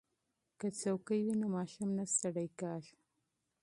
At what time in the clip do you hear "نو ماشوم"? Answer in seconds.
1.41-1.89